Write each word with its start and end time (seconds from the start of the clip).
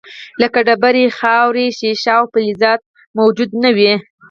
لکه 0.41 0.59
ډبرې، 0.67 1.05
خاورې، 1.19 1.65
شیشه 1.77 2.11
او 2.19 2.23
فلزات 2.33 2.81
موجود 3.17 3.49
نه 3.63 3.69
وي. 3.77 3.93